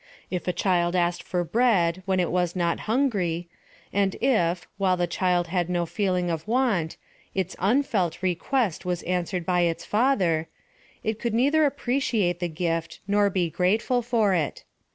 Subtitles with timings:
[0.31, 3.47] If a child asked for bread when it was not hungry,
[3.93, 6.97] and if, while the child had no feeling of want;
[7.35, 10.47] its ^/7^felt request was answered by its father,
[11.03, 14.63] it could neither appreciate the gift, nor be grateful for it.